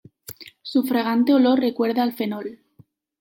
Su 0.63 0.81
fragante 0.81 1.31
olor 1.31 1.59
recuerda 1.59 2.01
al 2.01 2.11
fenol. 2.13 2.57